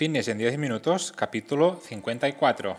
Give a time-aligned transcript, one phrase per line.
[0.00, 2.74] Fitness en 10 minutos, capítulo 54.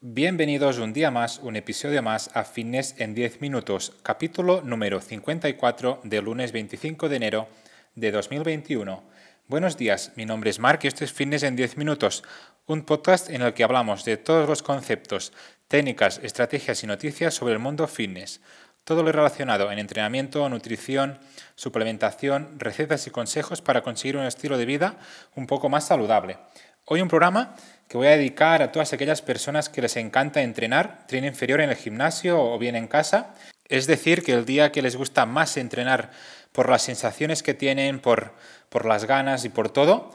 [0.00, 6.02] Bienvenidos un día más, un episodio más a Fitness en 10 minutos, capítulo número 54
[6.04, 7.48] del lunes 25 de enero
[7.94, 9.02] de 2021.
[9.48, 12.22] Buenos días, mi nombre es Mark y esto es Fitness en 10 minutos,
[12.66, 15.32] un podcast en el que hablamos de todos los conceptos,
[15.68, 18.40] técnicas, estrategias y noticias sobre el mundo fitness.
[18.84, 21.18] Todo lo relacionado en entrenamiento, nutrición,
[21.54, 24.98] suplementación, recetas y consejos para conseguir un estilo de vida
[25.36, 26.38] un poco más saludable.
[26.86, 27.54] Hoy un programa
[27.88, 31.70] que voy a dedicar a todas aquellas personas que les encanta entrenar, tren inferior en
[31.70, 33.34] el gimnasio o bien en casa.
[33.68, 36.10] Es decir, que el día que les gusta más entrenar
[36.52, 38.34] por las sensaciones que tienen, por,
[38.68, 40.10] por las ganas y por todo,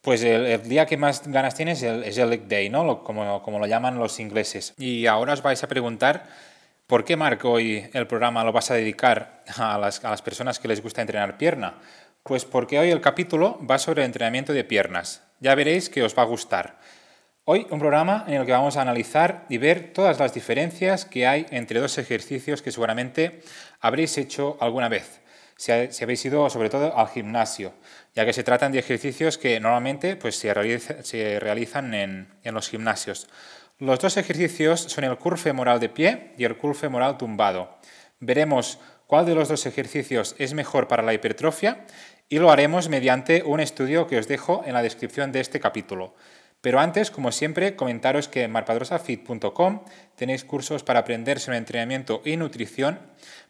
[0.00, 3.04] pues el, día que más ganas tienes es el, leg day, ¿no?
[3.04, 4.74] Como, como lo llaman los ingleses.
[4.78, 6.26] Y ahora os vais a preguntar,
[6.86, 10.58] ¿por qué, Marc, hoy el programa lo vas a dedicar a las, a las personas
[10.58, 11.74] que les gusta entrenar pierna?
[12.24, 15.22] Pues porque hoy el capítulo va sobre el entrenamiento de piernas.
[15.40, 16.78] Ya veréis que os va a gustar.
[17.44, 21.26] Hoy un programa en el que vamos a analizar y ver todas las diferencias que
[21.26, 23.40] hay entre dos ejercicios que seguramente
[23.80, 25.22] habréis hecho alguna vez
[25.56, 27.72] si, habéis ido sobre todo al gimnasio,
[28.14, 33.28] ya que se tratan de ejercicios que normalmente pues, se, realizan en, los gimnasios.
[33.78, 37.78] Los dos ejercicios son el curl femoral de pie y el curl femoral tumbado.
[38.20, 41.86] Veremos cuál de los dos ejercicios es mejor para la hipertrofia
[42.28, 46.14] y lo haremos mediante un estudio que os dejo en la descripción de este capítulo.
[46.62, 49.82] Pero antes, como siempre, comentaros que en marpadrosafit.com
[50.14, 53.00] tenéis cursos para aprender sobre entrenamiento y nutrición.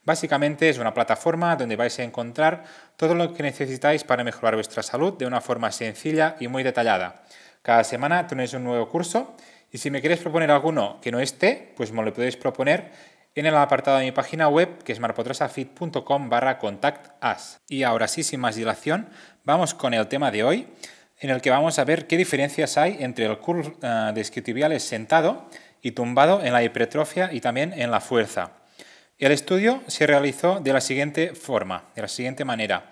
[0.02, 2.64] Básicamente es una plataforma donde vais a encontrar
[2.96, 7.22] todo lo que necesitáis para mejorar vuestra salud de una forma sencilla y muy detallada.
[7.60, 9.36] Cada semana tenéis un nuevo curso
[9.70, 12.92] y si me queréis proponer alguno que no esté, pues me lo podéis proponer
[13.34, 17.12] en el apartado de mi página web que es marpadrosafit.com barra contact
[17.68, 19.10] Y ahora sí, sin más dilación,
[19.44, 20.68] vamos con el tema de hoy
[21.22, 25.48] en el que vamos a ver qué diferencias hay entre el curl uh, sentado
[25.80, 28.50] y tumbado en la hipertrofia y también en la fuerza.
[29.20, 32.90] El estudio se realizó de la siguiente forma, de la siguiente manera.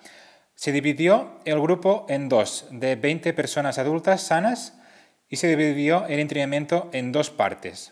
[0.55, 4.77] Se dividió el grupo en dos, de 20 personas adultas sanas,
[5.27, 7.91] y se dividió el entrenamiento en dos partes.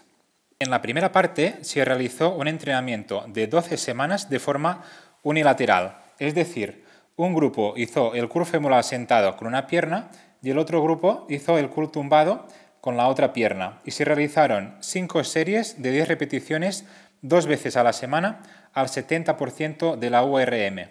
[0.58, 4.86] En la primera parte se realizó un entrenamiento de 12 semanas de forma
[5.22, 6.86] unilateral, es decir,
[7.18, 10.10] un grupo hizo el curl femoral sentado con una pierna
[10.42, 12.46] y el otro grupo hizo el curl tumbado
[12.82, 16.86] con la otra pierna y se realizaron 5 series de 10 repeticiones
[17.22, 18.42] dos veces a la semana
[18.74, 20.90] al 70% de la URM.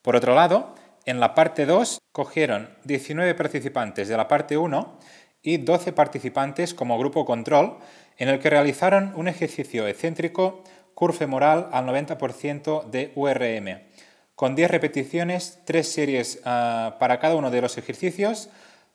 [0.00, 0.74] Por otro lado,
[1.04, 4.98] en la parte 2 cogieron 19 participantes de la parte 1
[5.42, 7.78] y 12 participantes como grupo control
[8.16, 10.62] en el que realizaron un ejercicio excéntrico
[10.94, 13.82] curl femoral al 90% de URM
[14.42, 18.48] con 10 repeticiones, 3 series ah, para cada uno de los ejercicios,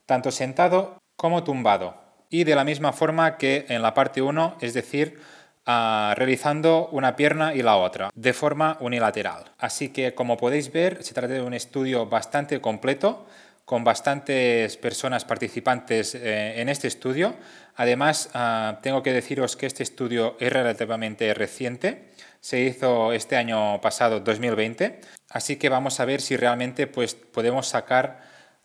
[0.05, 1.95] tanto sentado como tumbado.
[2.29, 5.21] Y de la misma forma que en la parte 1, es decir,
[5.65, 9.45] ah, realizando una pierna y la otra, de forma unilateral.
[9.57, 13.25] Así que, como podéis ver, se trata de un estudio bastante completo,
[13.67, 17.35] con bastantes personas participantes eh, en este estudio.
[17.75, 23.81] Además, ah, tengo que deciros que este estudio es relativamente reciente se hizo este año
[23.81, 25.01] pasado, 2020.
[25.31, 28.22] Así que vamos a ver si realmente pues, podemos sacar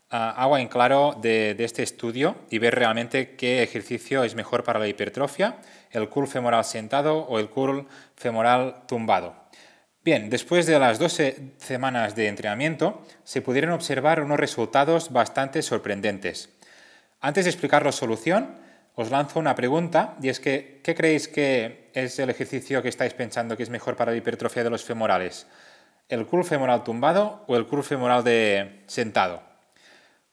[0.09, 4.79] ah, agua en claro de, este estudio y ver realmente qué ejercicio es mejor para
[4.79, 5.57] la hipertrofia,
[5.91, 9.42] el curl femoral sentado o el curl femoral tumbado.
[10.03, 16.49] Bien, después de las 12 semanas de entrenamiento, se pudieron observar unos resultados bastante sorprendentes.
[17.21, 18.57] Antes de explicar la solución,
[18.95, 23.13] os lanzo una pregunta y es que, ¿qué creéis que es el ejercicio que estáis
[23.13, 25.47] pensando que es mejor para la hipertrofia de los femorales?
[26.09, 29.41] ¿El curl femoral tumbado o el curl femoral de sentado?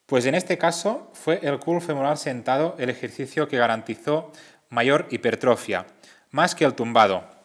[0.06, 4.32] Pues en este caso fue el curl femoral sentado el ejercicio que garantizó
[4.68, 5.86] mayor hipertrofia,
[6.32, 7.39] más que el tumbado.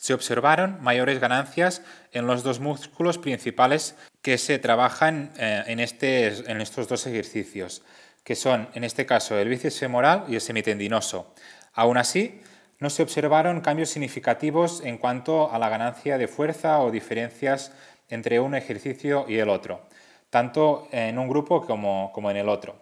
[0.00, 1.82] Se observaron mayores ganancias
[2.12, 7.82] en los dos músculos principales que se trabajan eh, en, este, en estos dos ejercicios
[8.24, 11.34] que son en este caso el bíceps femoral y el semitendinoso.
[11.74, 12.40] Aún así,
[12.78, 17.72] no se observaron cambios significativos en cuanto a la ganancia de fuerza o diferencias
[18.08, 19.82] entre un ejercicio y el otro,
[20.30, 22.80] tanto en un grupo como, como en el otro.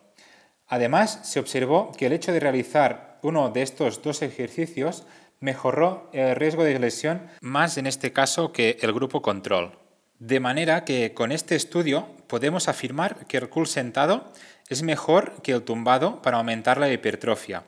[0.69, 5.05] Además, se observó que el hecho de realizar uno de estos dos ejercicios
[5.41, 9.79] mejoró el riesgo de lesión más en este caso que el grupo control.
[10.19, 14.33] De manera que con este estudio podemos afirmar que el curl sentado
[14.69, 17.65] es mejor que el tumbado para aumentar la hipertrofia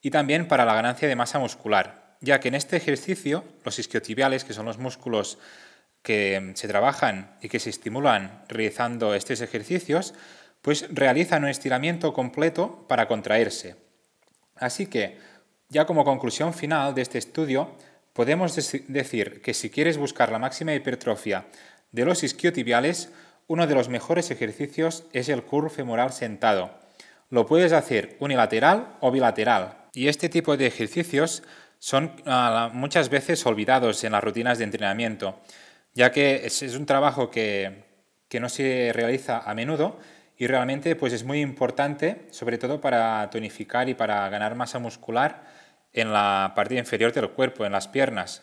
[0.00, 4.44] y también para la ganancia de masa muscular, ya que en este ejercicio los isquiotibiales,
[4.44, 5.38] que son los músculos
[6.02, 10.14] que se trabajan y que se estimulan realizando estos ejercicios,
[10.60, 13.76] pues realizan un estiramiento completo para contraerse.
[14.56, 15.18] Así que,
[15.72, 17.70] ya como conclusión final de este estudio,
[18.12, 18.54] podemos
[18.88, 21.46] decir que si quieres buscar la máxima hipertrofia
[21.92, 23.10] de los isquiotibiales,
[23.46, 26.70] uno de los mejores ejercicios es el curl femoral sentado.
[27.30, 29.78] Lo puedes hacer unilateral o bilateral.
[29.94, 31.42] Y este tipo de ejercicios
[31.78, 35.40] son ah, muchas veces olvidados en las rutinas de entrenamiento,
[35.94, 37.84] ya que es, un trabajo que,
[38.28, 39.98] que no se realiza a menudo
[40.36, 45.51] y realmente pues es muy importante, sobre todo para tonificar y para ganar masa muscular
[45.92, 48.42] en la parte inferior del cuerpo, en las piernas.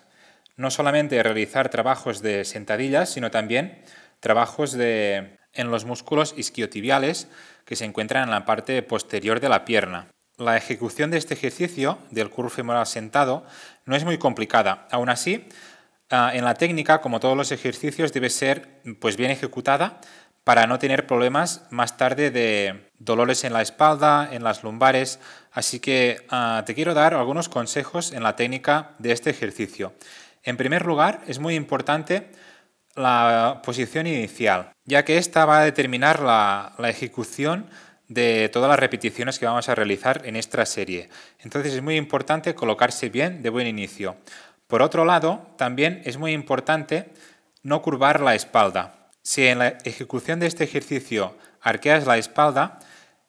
[0.56, 3.82] No solamente realizar trabajos de sentadillas, sino también
[4.20, 7.28] trabajos de, en los músculos isquiotibiales
[7.66, 10.08] que se encuentran en la parte posterior de la pierna.
[10.38, 13.46] La ejecución de este ejercicio del curl femoral sentado
[13.86, 14.88] no es muy complicada.
[14.92, 15.46] Aún así,
[16.10, 20.00] ah, en la técnica, como todos los ejercicios, debe ser pues, bien ejecutada
[20.50, 25.20] para no tener problemas más tarde de dolores en la espalda, en las lumbares.
[25.52, 29.94] Así que ah, te quiero dar algunos consejos en la técnica de este ejercicio.
[30.42, 32.32] En primer lugar, es muy importante
[32.96, 37.70] la posición inicial, ya que esta va a determinar la, la ejecución
[38.08, 41.10] de todas las repeticiones que vamos a realizar en esta serie.
[41.42, 44.18] Entonces es muy importante colocarse bien de buen inicio.
[44.66, 47.12] Por otro lado, también es muy importante
[47.62, 48.99] no curvar la espalda.
[49.30, 52.80] Si en la ejecución de este ejercicio arqueas la espalda,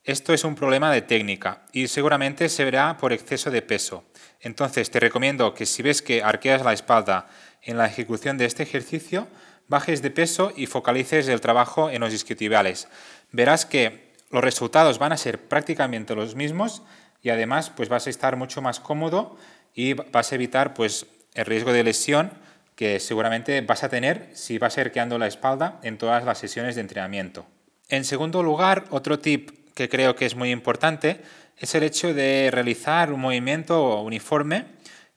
[0.02, 4.04] esto es un problema de técnica y seguramente se verá por exceso de peso.
[4.40, 7.28] Entonces te recomiendo que si ves que arqueas la espalda
[7.60, 9.28] en la ejecución de este ejercicio,
[9.68, 12.88] bajes de peso y focalices el trabajo en los isquiotibiales.
[13.30, 16.82] Verás que los resultados van a ser prácticamente los mismos
[17.20, 19.36] y además pues vas a estar mucho más cómodo
[19.74, 21.04] y vas a evitar pues
[21.34, 22.32] el riesgo de lesión
[22.80, 26.80] que seguramente vas a tener si vas arqueando la espalda en todas las sesiones de
[26.80, 27.44] entrenamiento.
[27.90, 31.20] En segundo lugar, otro tip que creo que es muy importante
[31.58, 34.64] es el hecho de realizar un movimiento uniforme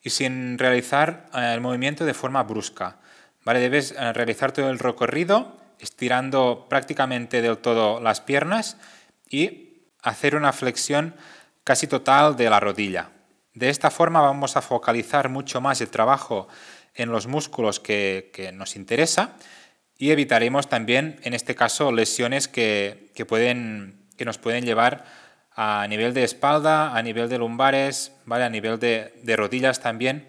[0.01, 2.97] y sin realizar eh, el movimiento de forma brusca.
[3.45, 3.61] ¿Vale?
[3.61, 8.75] Debes eh, realizar todo el recorrido estirando prácticamente del todo las piernas
[9.29, 11.15] y hacer una flexión
[11.63, 13.11] casi total de la rodilla.
[13.53, 16.49] De esta forma vamos a focalizar mucho más el trabajo
[16.95, 19.35] en los músculos que, nos interesa
[19.97, 25.05] y evitaremos también, en este caso, lesiones que, pueden, que nos pueden llevar
[25.55, 28.43] a nivel de espalda, a nivel de lumbares, ¿vale?
[28.43, 30.27] a nivel de, rodillas también.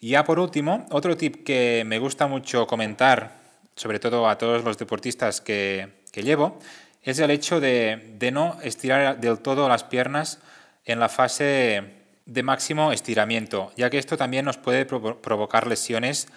[0.00, 3.40] Y ya por último, otro tip que me gusta mucho comentar,
[3.76, 6.60] sobre todo a todos los deportistas que, llevo,
[7.02, 10.40] es el hecho de, de, no estirar del todo las piernas
[10.84, 16.28] en la fase de máximo estiramiento, ya que esto también nos puede provocar lesiones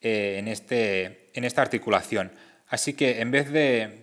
[0.00, 2.32] eh, en, este, en esta articulación.
[2.68, 4.00] Así que en vez de,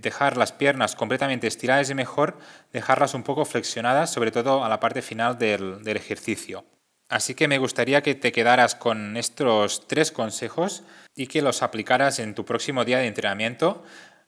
[0.00, 2.38] dejar las piernas completamente estiradas, es mejor
[2.72, 6.64] dejarlas un poco flexionadas, sobre todo a la parte final del, del ejercicio.
[7.08, 10.82] Así que me gustaría que te quedaras con estos tres consejos
[11.14, 13.84] y que los aplicaras en tu próximo día de entrenamiento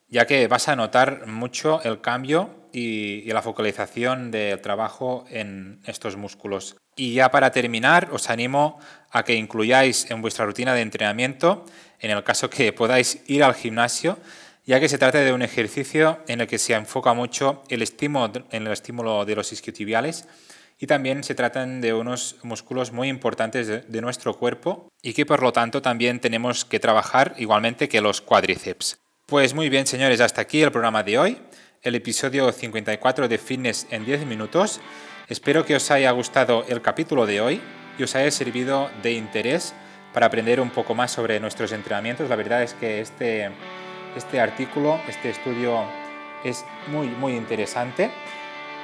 [0.09, 6.17] ya que vas a notar mucho el cambio y, la focalización del trabajo en estos
[6.17, 6.77] músculos.
[6.97, 8.79] Y ya para terminar, os animo
[9.11, 11.65] a que incluyáis en vuestra rutina de entrenamiento,
[12.01, 14.19] en el caso que podáis ir al gimnasio,
[14.67, 18.47] ya que se trata de un ejercicio en el que se enfoca mucho el estímulo,
[18.51, 20.27] en el estímulo de los isquiotibiales
[20.79, 25.43] y también se tratan de unos músculos muy importantes de nuestro cuerpo y que por
[25.43, 28.99] lo tanto también tenemos que trabajar igualmente que los cuádriceps.
[29.27, 31.39] Pues muy bien, señores, hasta aquí el programa de hoy,
[31.83, 34.81] el episodio 54 de Fitness en 10 minutos.
[35.29, 37.61] Espero que os haya gustado el capítulo de hoy
[37.99, 39.75] y os haya servido de interés
[40.13, 42.29] para aprender un poco más sobre nuestros entrenamientos.
[42.29, 43.51] La verdad es que este,
[44.17, 45.85] este artículo, este estudio
[46.45, 48.11] es muy, muy interesante.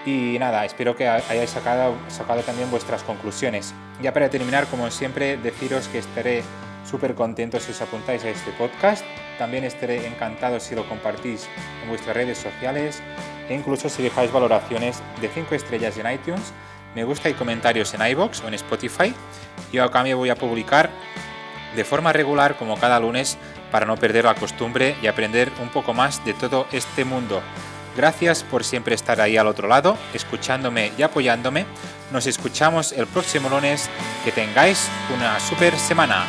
[0.07, 3.75] Y nada, espero que hayáis sacado, sacado también vuestras conclusiones.
[4.03, 6.43] Ya para terminar, como siempre, deciros que estaré
[6.85, 9.05] súper contento si os apuntáis a este podcast.
[9.39, 11.49] También estaré encantado si lo compartís
[11.83, 13.03] en vuestras redes sociales
[13.49, 16.53] e incluso si dejáis valoraciones de 5 estrellas en iTunes,
[16.95, 19.13] me gusta y comentarios en iBox o en Spotify.
[19.73, 20.91] Yo a cambio voy a publicar
[21.75, 23.37] de forma regular como cada lunes
[23.73, 27.43] para no perder la costumbre y aprender un poco más de todo este mundo.
[27.97, 31.65] Gracias por siempre estar ahí al otro lado, escuchándome y apoyándome.
[32.13, 33.89] Nos escuchamos el próximo lunes.
[34.25, 36.25] Que tengáis una super semana.